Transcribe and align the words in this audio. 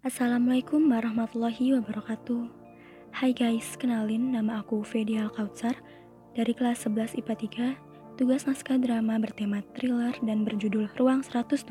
Assalamualaikum 0.00 0.88
warahmatullahi 0.88 1.76
wabarakatuh. 1.76 2.48
Hai 3.12 3.36
guys, 3.36 3.76
kenalin 3.76 4.32
nama 4.32 4.64
aku 4.64 4.80
Fedi 4.80 5.20
Alkautsar. 5.20 5.76
Dari 6.32 6.56
kelas 6.56 6.88
11 6.88 7.20
IPA 7.20 7.76
3 7.76 8.16
tugas 8.16 8.48
naskah 8.48 8.80
drama 8.80 9.20
bertema 9.20 9.60
thriller 9.76 10.16
dan 10.24 10.48
berjudul 10.48 10.88
Ruang 10.96 11.20
112 11.20 11.68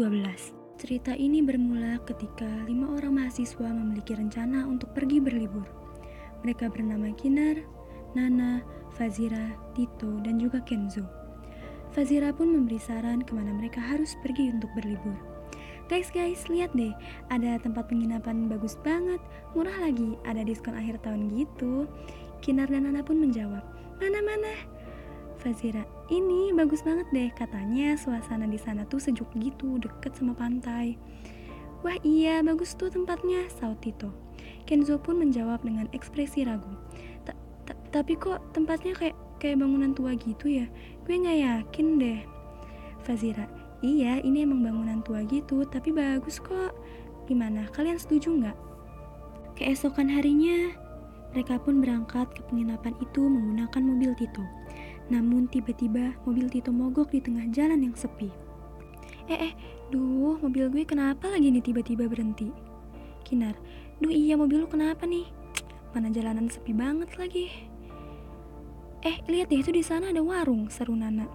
Cerita 0.77 1.17
ini 1.17 1.41
bermula 1.41 1.97
ketika 2.05 2.45
lima 2.69 2.93
orang 3.01 3.17
mahasiswa 3.17 3.65
memiliki 3.65 4.13
rencana 4.13 4.61
untuk 4.61 4.93
pergi 4.93 5.17
berlibur. 5.17 5.65
Mereka 6.45 6.69
bernama 6.69 7.09
Kinar, 7.17 7.57
Nana, 8.13 8.61
Fazira, 8.93 9.57
Tito, 9.73 10.21
dan 10.21 10.37
juga 10.37 10.61
Kenzo. 10.61 11.01
Fazira 11.97 12.29
pun 12.29 12.53
memberi 12.53 12.77
saran 12.77 13.25
ke 13.25 13.33
mana 13.33 13.57
mereka 13.57 13.81
harus 13.81 14.13
pergi 14.21 14.53
untuk 14.53 14.69
berlibur 14.77 15.38
Guys 15.89 16.13
guys, 16.13 16.45
lihat 16.53 16.69
deh, 16.77 16.93
ada 17.33 17.57
tempat 17.57 17.89
penginapan 17.89 18.45
bagus 18.45 18.77
banget, 18.85 19.17
murah 19.57 19.73
lagi, 19.81 20.13
ada 20.21 20.45
diskon 20.45 20.77
akhir 20.77 21.01
tahun 21.01 21.33
gitu. 21.33 21.89
Kinar 22.45 22.69
dan 22.69 22.85
Nana 22.85 23.01
pun 23.01 23.17
menjawab, 23.17 23.65
mana 23.97 24.21
mana. 24.21 24.53
Fazira, 25.41 25.81
ini 26.13 26.53
bagus 26.53 26.85
banget 26.85 27.09
deh, 27.09 27.33
katanya 27.33 27.97
suasana 27.97 28.45
di 28.45 28.61
sana 28.61 28.85
tuh 28.85 29.01
sejuk 29.01 29.33
gitu, 29.41 29.81
deket 29.81 30.13
sama 30.13 30.37
pantai. 30.37 30.93
Wah 31.81 31.97
iya, 32.05 32.45
bagus 32.45 32.77
tuh 32.77 32.93
tempatnya, 32.93 33.49
saut 33.49 33.81
Tito. 33.81 34.13
Kenzo 34.69 35.01
pun 35.01 35.17
menjawab 35.17 35.65
dengan 35.65 35.89
ekspresi 35.89 36.45
ragu. 36.45 36.69
Tapi 37.89 38.13
kok 38.13 38.53
tempatnya 38.53 38.93
kayak 38.93 39.17
kayak 39.41 39.57
bangunan 39.57 39.97
tua 39.97 40.13
gitu 40.13 40.53
ya? 40.53 40.69
Gue 41.09 41.17
nggak 41.17 41.39
yakin 41.41 41.87
deh. 41.97 42.21
Fazira, 43.01 43.49
Iya, 43.79 44.19
ini 44.27 44.43
emang 44.43 44.59
bangunan 44.59 44.99
tua 44.99 45.23
gitu, 45.23 45.63
tapi 45.63 45.95
bagus 45.95 46.43
kok. 46.43 46.75
Gimana, 47.31 47.71
kalian 47.71 47.95
setuju 47.95 48.35
nggak? 48.35 48.57
Keesokan 49.55 50.11
harinya, 50.11 50.75
mereka 51.31 51.61
pun 51.61 51.79
berangkat 51.79 52.27
ke 52.35 52.41
penginapan 52.49 52.91
itu 52.99 53.21
menggunakan 53.23 53.83
mobil 53.85 54.11
Tito. 54.19 54.43
Namun 55.07 55.47
tiba-tiba 55.47 56.17
mobil 56.25 56.51
Tito 56.51 56.75
mogok 56.75 57.13
di 57.15 57.23
tengah 57.23 57.47
jalan 57.55 57.85
yang 57.85 57.95
sepi. 57.95 58.27
Eh, 59.29 59.39
eh, 59.47 59.53
duh, 59.93 60.41
mobil 60.41 60.67
gue 60.73 60.83
kenapa 60.83 61.29
lagi 61.29 61.53
nih 61.53 61.61
tiba-tiba 61.61 62.09
berhenti? 62.09 62.49
Kinar, 63.21 63.53
duh 64.01 64.09
iya 64.09 64.33
mobil 64.33 64.65
lu 64.65 64.67
kenapa 64.67 65.05
nih? 65.05 65.29
Mana 65.93 66.09
jalanan 66.09 66.49
sepi 66.49 66.73
banget 66.73 67.13
lagi. 67.15 67.47
Eh, 69.05 69.21
lihat 69.31 69.47
deh 69.47 69.63
itu 69.63 69.71
di 69.71 69.85
sana 69.85 70.11
ada 70.11 70.19
warung, 70.19 70.67
seru 70.67 70.97
Nana. 70.97 71.29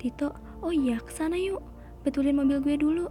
Tito, 0.00 0.32
oh 0.60 0.72
iya 0.72 1.00
ke 1.00 1.12
sana 1.12 1.36
yuk, 1.36 1.60
betulin 2.04 2.36
mobil 2.36 2.60
gue 2.60 2.76
dulu. 2.76 3.06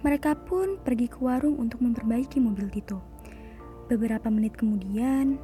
Mereka 0.00 0.48
pun 0.48 0.80
pergi 0.80 1.12
ke 1.12 1.20
warung 1.20 1.60
untuk 1.60 1.84
memperbaiki 1.84 2.40
mobil 2.40 2.72
Tito. 2.72 3.04
Beberapa 3.92 4.32
menit 4.32 4.56
kemudian, 4.56 5.36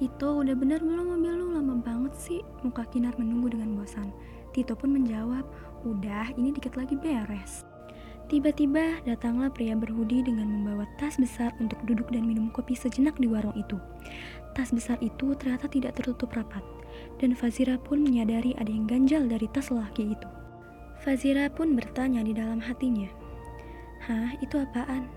Tito 0.00 0.40
udah 0.40 0.56
bener 0.56 0.80
belum 0.80 1.14
mobil 1.14 1.32
lu 1.36 1.46
lama 1.54 1.76
banget 1.84 2.14
sih? 2.16 2.40
Muka 2.64 2.88
Kinar 2.88 3.12
menunggu 3.20 3.52
dengan 3.52 3.76
bosan. 3.76 4.08
Tito 4.56 4.72
pun 4.72 4.96
menjawab, 4.96 5.44
udah 5.84 6.32
ini 6.40 6.56
dikit 6.56 6.74
lagi 6.74 6.96
beres. 6.96 7.68
Tiba-tiba 8.32 9.04
datanglah 9.04 9.52
pria 9.52 9.76
berhudi 9.76 10.24
dengan 10.24 10.48
membawa 10.48 10.88
tas 10.96 11.20
besar 11.20 11.52
untuk 11.60 11.76
duduk 11.84 12.08
dan 12.08 12.24
minum 12.24 12.48
kopi 12.48 12.72
sejenak 12.72 13.12
di 13.20 13.28
warung 13.28 13.52
itu. 13.52 13.76
Tas 14.56 14.72
besar 14.72 14.96
itu 15.04 15.36
ternyata 15.36 15.68
tidak 15.68 16.00
tertutup 16.00 16.32
rapat, 16.32 16.64
dan 17.20 17.36
Fazira 17.36 17.76
pun 17.76 18.00
menyadari 18.00 18.56
ada 18.56 18.72
yang 18.72 18.88
ganjal 18.88 19.28
dari 19.28 19.44
tas 19.52 19.68
lelaki 19.68 20.16
itu. 20.16 20.28
Fazira 21.04 21.52
pun 21.52 21.76
bertanya 21.76 22.24
di 22.24 22.32
dalam 22.32 22.56
hatinya, 22.56 23.12
Hah, 24.08 24.32
itu 24.40 24.56
apaan? 24.56 25.12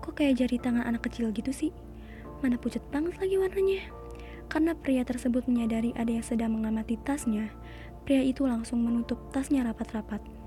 Kok, 0.00 0.16
kayak 0.16 0.40
jari 0.40 0.56
tangan 0.56 0.88
anak 0.88 1.12
kecil 1.12 1.28
gitu 1.36 1.52
sih? 1.52 1.76
Mana 2.40 2.56
pucat 2.56 2.80
banget 2.88 3.20
lagi 3.20 3.36
warnanya? 3.36 3.84
Karena 4.48 4.72
pria 4.72 5.04
tersebut 5.04 5.44
menyadari 5.44 5.92
ada 5.92 6.08
yang 6.08 6.24
sedang 6.24 6.56
mengamati 6.56 6.96
tasnya, 7.04 7.52
pria 8.08 8.24
itu 8.24 8.48
langsung 8.48 8.80
menutup 8.80 9.28
tasnya 9.28 9.60
rapat-rapat. 9.68 10.39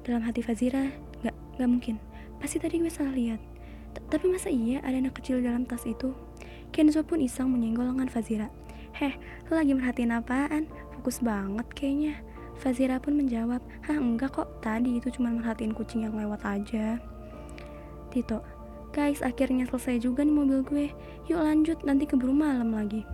Dalam 0.00 0.24
hati 0.24 0.40
Fazira, 0.40 0.88
gak, 1.20 1.36
gak 1.60 1.68
mungkin. 1.68 2.00
Pasti 2.40 2.56
tadi 2.56 2.80
gue 2.80 2.88
salah 2.88 3.12
lihat. 3.12 3.40
Tapi 4.08 4.32
masa 4.32 4.48
iya 4.48 4.80
ada 4.80 4.96
anak 4.96 5.20
kecil 5.20 5.44
dalam 5.44 5.68
tas 5.68 5.84
itu? 5.84 6.16
Kenzo 6.72 7.04
pun 7.04 7.20
iseng 7.20 7.52
menyenggol 7.52 7.84
lengan 7.84 8.08
Fazira. 8.08 8.48
Heh, 8.96 9.14
lu 9.50 9.52
lagi 9.60 9.76
merhatiin 9.76 10.16
apaan? 10.16 10.64
Fokus 10.96 11.20
banget 11.20 11.66
kayaknya. 11.76 12.14
Fazira 12.56 12.96
pun 13.00 13.16
menjawab, 13.16 13.60
Hah 13.84 13.96
enggak 13.96 14.36
kok, 14.36 14.48
tadi 14.64 15.00
itu 15.00 15.08
cuma 15.12 15.32
merhatiin 15.32 15.76
kucing 15.76 16.08
yang 16.08 16.16
lewat 16.16 16.44
aja. 16.44 17.00
Tito, 18.08 18.40
guys 18.92 19.20
akhirnya 19.20 19.68
selesai 19.68 20.00
juga 20.00 20.24
nih 20.24 20.34
mobil 20.34 20.60
gue. 20.64 20.86
Yuk 21.28 21.40
lanjut, 21.40 21.78
nanti 21.84 22.08
keburu 22.08 22.32
malam 22.32 22.72
lagi. 22.72 23.04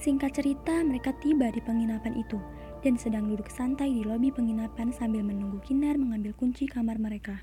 Singkat 0.00 0.32
cerita, 0.36 0.80
mereka 0.84 1.16
tiba 1.20 1.48
di 1.48 1.60
penginapan 1.64 2.20
itu 2.20 2.36
dan 2.84 3.00
sedang 3.00 3.32
duduk 3.32 3.48
santai 3.48 3.88
di 3.88 4.04
lobi 4.04 4.28
penginapan 4.28 4.92
sambil 4.92 5.24
menunggu 5.24 5.56
Kinar 5.64 5.96
mengambil 5.96 6.36
kunci 6.36 6.68
kamar 6.68 7.00
mereka. 7.00 7.40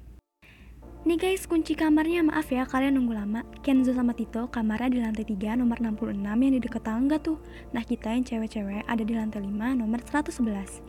Nih 1.02 1.18
guys, 1.18 1.50
kunci 1.50 1.74
kamarnya 1.74 2.22
maaf 2.22 2.54
ya 2.54 2.62
kalian 2.62 2.94
nunggu 2.94 3.18
lama. 3.18 3.42
Kenzo 3.66 3.90
sama 3.90 4.14
Tito 4.14 4.46
kamarnya 4.54 4.94
di 4.94 5.00
lantai 5.02 5.26
3 5.26 5.58
nomor 5.58 5.82
66 5.82 6.14
yang 6.14 6.54
di 6.54 6.62
dekat 6.62 6.86
tangga 6.86 7.18
tuh. 7.18 7.42
Nah 7.74 7.82
kita 7.82 8.14
yang 8.14 8.22
cewek-cewek 8.22 8.86
ada 8.86 9.02
di 9.02 9.18
lantai 9.18 9.42
5 9.42 9.82
nomor 9.82 9.98
111. 10.06 10.86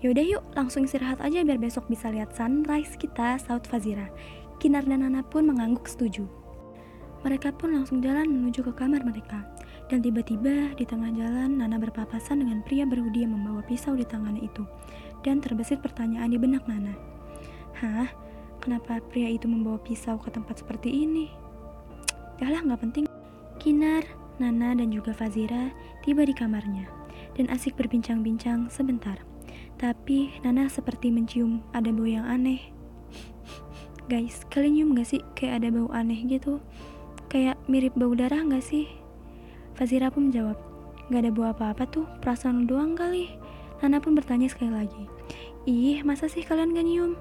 Yaudah 0.00 0.24
yuk, 0.24 0.40
langsung 0.56 0.88
istirahat 0.88 1.20
aja 1.20 1.44
biar 1.44 1.60
besok 1.60 1.84
bisa 1.92 2.08
lihat 2.08 2.32
sunrise 2.32 2.96
kita, 2.96 3.36
saut 3.36 3.68
Fazira. 3.68 4.08
Kinar 4.56 4.88
dan 4.88 5.04
Nana 5.04 5.20
pun 5.20 5.44
mengangguk 5.44 5.84
setuju. 5.84 6.24
Mereka 7.20 7.60
pun 7.60 7.76
langsung 7.76 8.00
jalan 8.00 8.32
menuju 8.32 8.64
ke 8.64 8.72
kamar 8.72 9.04
mereka. 9.04 9.44
Dan 9.86 10.02
tiba-tiba 10.02 10.74
di 10.74 10.82
tengah 10.82 11.14
jalan 11.14 11.62
Nana 11.62 11.78
berpapasan 11.78 12.42
dengan 12.42 12.62
pria 12.66 12.82
berhudi 12.82 13.22
yang 13.22 13.38
membawa 13.38 13.62
pisau 13.62 13.94
di 13.94 14.02
tangannya 14.02 14.42
itu. 14.42 14.66
Dan 15.22 15.38
terbesit 15.38 15.78
pertanyaan 15.78 16.30
di 16.30 16.38
benak 16.38 16.66
Nana. 16.66 16.94
Hah? 17.78 18.10
Kenapa 18.58 18.98
pria 18.98 19.30
itu 19.30 19.46
membawa 19.46 19.78
pisau 19.78 20.18
ke 20.18 20.26
tempat 20.34 20.58
seperti 20.58 20.90
ini? 20.90 21.30
Yahlah 22.42 22.66
nggak 22.66 22.82
penting. 22.82 23.04
Kinar, 23.62 24.02
Nana, 24.42 24.74
dan 24.74 24.90
juga 24.90 25.14
Fazira 25.14 25.70
tiba 26.02 26.26
di 26.26 26.34
kamarnya 26.34 26.86
dan 27.38 27.46
asik 27.52 27.78
berbincang-bincang 27.78 28.72
sebentar. 28.72 29.20
Tapi 29.76 30.32
Nana 30.40 30.66
seperti 30.72 31.12
mencium 31.12 31.60
ada 31.76 31.92
bau 31.92 32.08
yang 32.08 32.24
aneh. 32.24 32.58
Guys, 34.10 34.42
kalian 34.48 34.72
nyium 34.72 34.90
gak 34.96 35.08
sih 35.14 35.22
kayak 35.36 35.62
ada 35.62 35.68
bau 35.70 35.88
aneh 35.92 36.16
gitu? 36.24 36.58
Kayak 37.28 37.60
mirip 37.68 37.92
bau 37.94 38.16
darah 38.16 38.40
gak 38.40 38.64
sih? 38.64 38.88
Fazira 39.76 40.08
pun 40.08 40.32
menjawab, 40.32 40.56
Gak 41.06 41.22
ada 41.22 41.30
bau 41.30 41.46
apa-apa 41.46 41.86
tuh, 41.86 42.08
perasaan 42.24 42.66
doang 42.66 42.98
kali. 42.98 43.36
Nana 43.78 44.02
pun 44.02 44.16
bertanya 44.16 44.48
sekali 44.48 44.72
lagi, 44.72 45.04
Ih, 45.68 46.00
masa 46.02 46.26
sih 46.26 46.42
kalian 46.42 46.72
gak 46.72 46.86
nyium? 46.88 47.12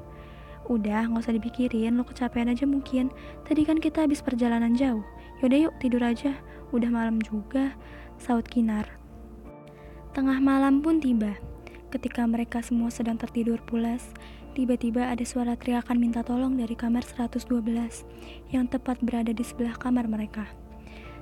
Udah, 0.66 1.06
nggak 1.06 1.22
usah 1.22 1.38
dipikirin, 1.38 1.94
lo 1.94 2.02
kecapean 2.02 2.50
aja 2.50 2.66
mungkin. 2.66 3.14
Tadi 3.46 3.62
kan 3.70 3.78
kita 3.78 4.10
habis 4.10 4.26
perjalanan 4.26 4.74
jauh. 4.74 5.06
Yaudah 5.44 5.70
yuk, 5.70 5.74
tidur 5.78 6.02
aja. 6.02 6.34
Udah 6.74 6.90
malam 6.90 7.22
juga, 7.22 7.78
saut 8.18 8.50
Kinar. 8.50 8.90
Tengah 10.18 10.42
malam 10.42 10.82
pun 10.82 10.98
tiba. 10.98 11.38
Ketika 11.94 12.26
mereka 12.26 12.66
semua 12.66 12.90
sedang 12.90 13.22
tertidur 13.22 13.62
pulas, 13.62 14.10
tiba-tiba 14.58 15.06
ada 15.06 15.22
suara 15.22 15.54
teriakan 15.54 16.02
minta 16.02 16.26
tolong 16.26 16.58
dari 16.58 16.74
kamar 16.74 17.06
112 17.06 17.46
yang 18.50 18.66
tepat 18.66 18.98
berada 19.06 19.30
di 19.30 19.44
sebelah 19.46 19.78
kamar 19.78 20.10
mereka. 20.10 20.50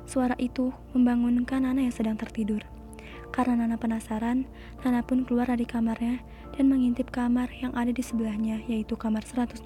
Suara 0.03 0.35
itu 0.39 0.75
membangunkan 0.91 1.63
Nana 1.63 1.87
yang 1.87 1.95
sedang 1.95 2.19
tertidur. 2.19 2.63
Karena 3.33 3.65
Nana 3.65 3.81
penasaran, 3.81 4.45
Nana 4.85 5.01
pun 5.01 5.25
keluar 5.25 5.49
dari 5.49 5.65
kamarnya 5.65 6.21
dan 6.53 6.69
mengintip 6.69 7.09
kamar 7.09 7.49
yang 7.57 7.73
ada 7.73 7.89
di 7.89 8.05
sebelahnya, 8.05 8.61
yaitu 8.69 8.93
kamar 8.93 9.25
112. 9.25 9.65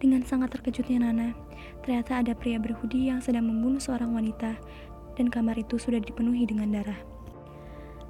Dengan 0.00 0.24
sangat 0.24 0.56
terkejutnya 0.56 1.04
Nana, 1.04 1.36
ternyata 1.84 2.24
ada 2.24 2.32
pria 2.32 2.56
berhudi 2.56 3.12
yang 3.12 3.20
sedang 3.20 3.52
membunuh 3.52 3.82
seorang 3.82 4.16
wanita 4.16 4.56
dan 5.20 5.28
kamar 5.28 5.60
itu 5.60 5.76
sudah 5.76 6.00
dipenuhi 6.00 6.48
dengan 6.48 6.72
darah. 6.72 7.00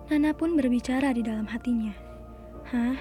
Nana 0.06 0.36
pun 0.36 0.54
berbicara 0.54 1.10
di 1.16 1.24
dalam 1.24 1.48
hatinya. 1.48 1.92
Hah? 2.70 2.96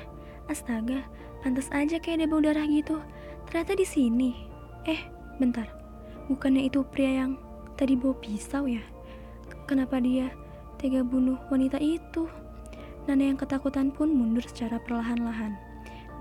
Astaga, 0.48 1.08
pantas 1.46 1.72
aja 1.72 2.00
kayak 2.00 2.24
ada 2.24 2.26
bau 2.28 2.42
darah 2.44 2.66
gitu. 2.68 3.00
Ternyata 3.48 3.76
di 3.76 3.86
sini. 3.88 4.32
Eh, 4.90 5.00
bentar. 5.40 5.68
Bukannya 6.28 6.68
itu 6.68 6.84
pria 6.88 7.24
yang 7.24 7.36
tadi 7.84 8.00
bawa 8.00 8.16
pisau 8.24 8.64
ya? 8.64 8.80
Kenapa 9.68 10.00
dia 10.00 10.32
tega 10.80 11.04
bunuh 11.04 11.36
wanita 11.52 11.84
itu. 11.84 12.32
Nana 13.04 13.28
yang 13.28 13.36
ketakutan 13.36 13.92
pun 13.92 14.08
mundur 14.08 14.48
secara 14.48 14.80
perlahan-lahan. 14.80 15.60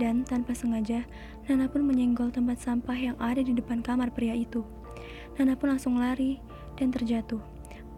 Dan 0.02 0.26
tanpa 0.26 0.58
sengaja, 0.58 1.06
Nana 1.46 1.70
pun 1.70 1.86
menyenggol 1.86 2.34
tempat 2.34 2.58
sampah 2.58 2.98
yang 2.98 3.14
ada 3.22 3.38
di 3.38 3.54
depan 3.54 3.78
kamar 3.78 4.10
pria 4.10 4.34
itu. 4.34 4.66
Nana 5.38 5.54
pun 5.54 5.70
langsung 5.70 6.02
lari 6.02 6.42
dan 6.74 6.90
terjatuh. 6.90 7.38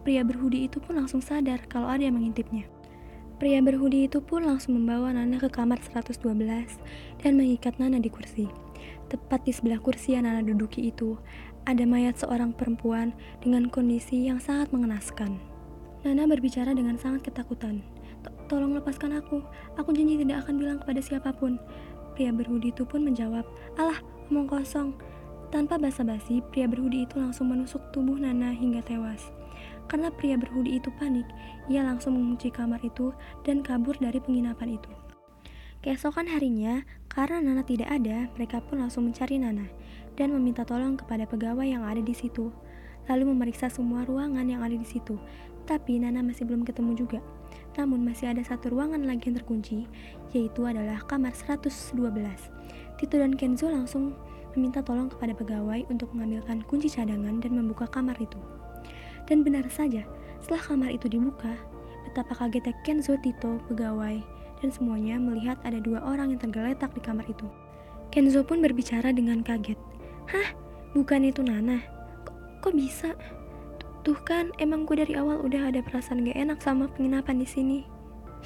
Pria 0.05 0.21
berhudi 0.21 0.69
itu 0.69 0.85
pun 0.85 1.01
langsung 1.01 1.25
sadar 1.25 1.65
kalau 1.65 1.89
ada 1.89 2.05
yang 2.05 2.21
mengintipnya. 2.21 2.69
Pria 3.41 3.65
berhudi 3.65 4.13
itu 4.13 4.21
pun 4.21 4.45
langsung 4.45 4.77
membawa 4.77 5.17
Nana 5.17 5.41
ke 5.41 5.49
kamar 5.49 5.81
112 5.81 6.21
dan 7.25 7.33
mengikat 7.33 7.81
Nana 7.81 7.97
di 7.97 8.13
kursi. 8.13 8.64
Tepat 9.09 9.45
di 9.45 9.53
sebelah 9.53 9.79
kursi 9.79 10.17
yang 10.17 10.27
Nana 10.27 10.41
duduki 10.41 10.89
itu, 10.89 11.21
ada 11.65 11.85
mayat 11.89 12.21
seorang 12.21 12.53
perempuan 12.53 13.17
dengan 13.41 13.69
kondisi 13.73 14.29
yang 14.29 14.41
sangat 14.41 14.73
mengenaskan. 14.73 15.41
Nana 16.05 16.29
berbicara 16.29 16.77
dengan 16.77 17.01
sangat 17.01 17.25
ketakutan. 17.25 17.81
Tolong 18.45 18.77
lepaskan 18.77 19.17
aku, 19.17 19.41
aku 19.81 19.91
janji 19.97 20.21
tidak 20.21 20.45
akan 20.45 20.61
bilang 20.61 20.79
kepada 20.81 21.01
siapa 21.01 21.33
pun. 21.33 21.57
Pria 22.13 22.29
berhudi 22.29 22.71
itu 22.71 22.85
pun 22.85 23.01
menjawab, 23.01 23.45
alah, 23.81 23.99
omong 24.29 24.45
kosong. 24.45 24.93
Tanpa 25.49 25.81
basa-basi, 25.81 26.45
pria 26.53 26.69
berhudi 26.69 27.09
itu 27.09 27.17
langsung 27.17 27.49
menusuk 27.49 27.81
tubuh 27.97 28.21
Nana 28.21 28.53
hingga 28.53 28.85
tewas. 28.85 29.33
Karena 29.89 30.13
pria 30.13 30.37
berhudi 30.37 30.77
itu 30.77 30.93
panik, 31.01 31.25
ia 31.73 31.85
langsung 31.85 32.17
mengunci 32.17 32.53
kamar 32.53 32.81
itu 32.85 33.13
dan 33.45 33.65
kabur 33.65 33.97
dari 33.97 34.21
penginapan 34.21 34.77
itu. 34.77 34.93
Keesokan 35.85 36.29
harinya, 36.29 36.81
karena 37.15 37.39
Nana 37.39 37.63
tidak 37.63 37.87
ada, 37.95 38.27
mereka 38.35 38.59
pun 38.59 38.83
langsung 38.83 39.07
mencari 39.07 39.39
Nana 39.39 39.71
dan 40.19 40.35
meminta 40.35 40.67
tolong 40.67 40.99
kepada 40.99 41.23
pegawai 41.31 41.63
yang 41.63 41.87
ada 41.87 42.03
di 42.03 42.11
situ. 42.11 42.51
Lalu 43.07 43.31
memeriksa 43.31 43.71
semua 43.71 44.03
ruangan 44.03 44.43
yang 44.43 44.67
ada 44.67 44.75
di 44.75 44.83
situ, 44.83 45.15
tapi 45.63 46.03
Nana 46.03 46.27
masih 46.27 46.43
belum 46.43 46.67
ketemu 46.67 46.99
juga. 46.99 47.21
Namun 47.79 48.03
masih 48.03 48.35
ada 48.35 48.43
satu 48.43 48.75
ruangan 48.75 49.07
lagi 49.07 49.31
yang 49.31 49.39
terkunci, 49.39 49.87
yaitu 50.35 50.67
adalah 50.67 50.99
kamar 51.07 51.31
112. 51.31 51.95
Tito 52.99 53.15
dan 53.15 53.35
Kenzo 53.39 53.71
langsung 53.71 54.19
meminta 54.59 54.83
tolong 54.83 55.11
kepada 55.11 55.35
pegawai 55.35 55.87
untuk 55.91 56.11
mengambilkan 56.15 56.67
kunci 56.67 56.91
cadangan 56.91 57.39
dan 57.39 57.53
membuka 57.55 57.87
kamar 57.91 58.19
itu. 58.19 58.39
Dan 59.31 59.47
benar 59.47 59.67
saja, 59.71 60.03
setelah 60.43 60.63
kamar 60.63 60.91
itu 60.91 61.07
dibuka, 61.07 61.55
betapa 62.11 62.35
kagetnya 62.35 62.75
Kenzo, 62.83 63.15
Tito, 63.23 63.63
pegawai, 63.71 64.34
dan 64.63 64.69
semuanya 64.71 65.17
melihat 65.19 65.59
ada 65.65 65.81
dua 65.81 66.03
orang 66.05 66.35
yang 66.35 66.41
tergeletak 66.41 66.93
di 66.95 67.03
kamar 67.03 67.27
itu. 67.27 67.47
Kenzo 68.15 68.47
pun 68.47 68.63
berbicara 68.63 69.11
dengan 69.11 69.43
kaget. 69.43 69.79
Hah? 70.31 70.55
Bukan 70.95 71.27
itu 71.27 71.43
Nana? 71.43 71.83
Kok, 72.23 72.37
kok 72.63 72.75
bisa? 72.79 73.11
Tuh 74.07 74.21
kan, 74.23 74.53
emang 74.61 74.87
gue 74.87 75.01
dari 75.01 75.17
awal 75.19 75.43
udah 75.43 75.73
ada 75.73 75.81
perasaan 75.83 76.29
gak 76.29 76.39
enak 76.39 76.59
sama 76.63 76.87
penginapan 76.93 77.41
di 77.41 77.49
sini. 77.49 77.81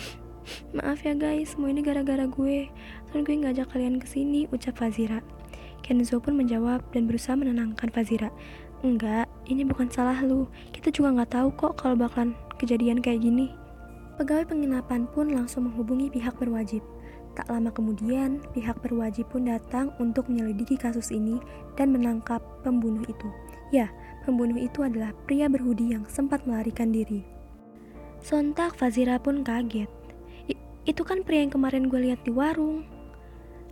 Maaf 0.76 1.04
ya 1.04 1.12
guys, 1.12 1.52
semua 1.52 1.68
ini 1.68 1.84
gara-gara 1.84 2.24
gue. 2.24 2.70
Soalnya 3.10 3.24
gue 3.26 3.36
ngajak 3.42 3.66
kalian 3.74 4.00
ke 4.00 4.06
sini, 4.06 4.46
ucap 4.54 4.78
Fazira. 4.80 5.20
Kenzo 5.84 6.22
pun 6.22 6.38
menjawab 6.38 6.80
dan 6.94 7.04
berusaha 7.10 7.36
menenangkan 7.36 7.90
Fazira. 7.92 8.32
Enggak, 8.80 9.26
ini 9.50 9.66
bukan 9.66 9.90
salah 9.90 10.16
lu. 10.22 10.46
Kita 10.70 10.94
juga 10.94 11.10
nggak 11.18 11.32
tahu 11.34 11.48
kok 11.58 11.82
kalau 11.82 11.98
bakalan 11.98 12.38
kejadian 12.62 13.02
kayak 13.02 13.26
gini. 13.26 13.50
Pegawai 14.18 14.50
penginapan 14.50 15.06
pun 15.14 15.30
langsung 15.30 15.70
menghubungi 15.70 16.10
pihak 16.10 16.34
berwajib. 16.42 16.82
Tak 17.38 17.46
lama 17.54 17.70
kemudian, 17.70 18.42
pihak 18.50 18.82
berwajib 18.82 19.30
pun 19.30 19.46
datang 19.46 19.94
untuk 20.02 20.26
menyelidiki 20.26 20.74
kasus 20.74 21.14
ini 21.14 21.38
dan 21.78 21.94
menangkap 21.94 22.42
pembunuh 22.66 23.06
itu. 23.06 23.30
Ya, 23.70 23.94
pembunuh 24.26 24.58
itu 24.58 24.82
adalah 24.82 25.14
pria 25.30 25.46
berhudi 25.46 25.94
yang 25.94 26.02
sempat 26.10 26.42
melarikan 26.50 26.90
diri. 26.90 27.22
Sontak 28.18 28.74
Fazira 28.74 29.22
pun 29.22 29.46
kaget. 29.46 29.86
itu 30.88 31.04
kan 31.04 31.20
pria 31.20 31.44
yang 31.44 31.52
kemarin 31.52 31.86
gue 31.86 32.00
lihat 32.10 32.24
di 32.24 32.32
warung. 32.32 32.82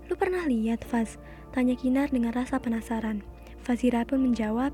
Lu 0.07 0.15
pernah 0.15 0.45
lihat, 0.45 0.85
Faz? 0.85 1.17
Tanya 1.51 1.73
Kinar 1.73 2.13
dengan 2.13 2.31
rasa 2.31 2.61
penasaran. 2.61 3.25
Fazira 3.65 4.05
pun 4.05 4.21
menjawab, 4.21 4.71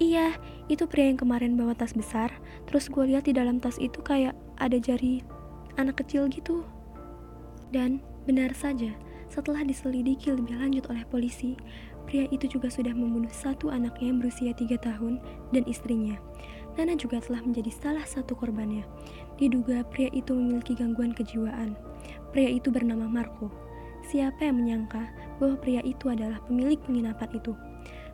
iya, 0.00 0.34
itu 0.66 0.88
pria 0.90 1.12
yang 1.12 1.20
kemarin 1.20 1.54
bawa 1.60 1.76
tas 1.76 1.92
besar, 1.92 2.34
terus 2.68 2.92
gue 2.92 3.08
lihat 3.08 3.24
di 3.26 3.32
dalam 3.32 3.58
tas 3.58 3.80
itu 3.80 3.98
kayak 4.04 4.36
ada 4.60 4.76
jari 4.76 5.24
anak 5.80 6.04
kecil 6.04 6.28
gitu. 6.28 6.62
Dan 7.72 8.00
benar 8.28 8.52
saja, 8.52 8.92
setelah 9.32 9.64
diselidiki 9.64 10.32
lebih 10.32 10.56
lanjut 10.56 10.84
oleh 10.92 11.04
polisi, 11.08 11.56
pria 12.08 12.24
itu 12.32 12.48
juga 12.48 12.72
sudah 12.72 12.92
membunuh 12.92 13.32
satu 13.32 13.68
anaknya 13.68 14.12
yang 14.12 14.18
berusia 14.20 14.52
tiga 14.56 14.76
tahun 14.80 15.20
dan 15.52 15.64
istrinya. 15.68 16.16
Nana 16.76 16.94
juga 16.94 17.18
telah 17.18 17.42
menjadi 17.42 17.74
salah 17.74 18.06
satu 18.06 18.38
korbannya. 18.38 18.86
Diduga 19.36 19.82
pria 19.88 20.08
itu 20.14 20.30
memiliki 20.30 20.78
gangguan 20.78 21.10
kejiwaan. 21.10 21.74
Pria 22.30 22.48
itu 22.48 22.70
bernama 22.70 23.04
Marco. 23.10 23.50
Siapa 24.08 24.46
yang 24.46 24.62
menyangka 24.62 25.10
bahwa 25.36 25.58
pria 25.60 25.82
itu 25.84 26.08
adalah 26.08 26.40
pemilik 26.46 26.78
penginapan 26.80 27.28
itu? 27.34 27.52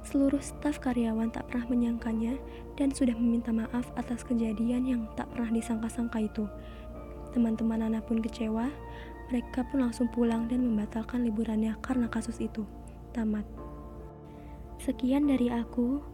Seluruh 0.04 0.40
staf 0.44 0.84
karyawan 0.84 1.32
tak 1.32 1.48
pernah 1.48 1.64
menyangkanya 1.72 2.36
dan 2.76 2.92
sudah 2.92 3.16
meminta 3.16 3.50
maaf 3.50 3.88
atas 3.96 4.20
kejadian 4.22 4.84
yang 4.84 5.02
tak 5.16 5.26
pernah 5.32 5.48
disangka-sangka 5.48 6.20
itu. 6.20 6.44
Teman-teman 7.32 7.82
Nana 7.82 8.04
pun 8.04 8.20
kecewa, 8.20 8.68
mereka 9.32 9.64
pun 9.72 9.82
langsung 9.82 10.06
pulang 10.12 10.46
dan 10.46 10.62
membatalkan 10.62 11.24
liburannya 11.24 11.74
karena 11.80 12.06
kasus 12.12 12.38
itu. 12.38 12.68
Tamat. 13.16 13.48
Sekian 14.78 15.24
dari 15.24 15.48
aku. 15.48 16.04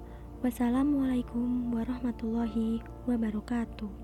Wassalamualaikum 0.40 1.69
warahmatullahi 1.75 2.81
wabarakatuh. 3.04 4.00